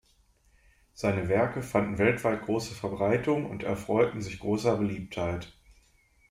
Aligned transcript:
Seine 0.95 1.29
Werke 1.29 1.61
fanden 1.61 1.99
weltweit 1.99 2.41
große 2.41 2.73
Verbreitung 2.73 3.47
und 3.47 3.61
erfreuten 3.61 4.19
sich 4.19 4.39
großer 4.39 4.75
Beliebtheit. 4.77 5.53